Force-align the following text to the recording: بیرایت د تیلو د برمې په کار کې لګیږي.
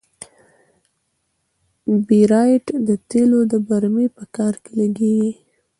بیرایت 2.07 2.65
د 2.87 2.89
تیلو 3.09 3.39
د 3.51 3.53
برمې 3.67 4.07
په 4.15 4.23
کار 4.35 4.53
کې 4.63 4.71
لګیږي. 4.79 5.29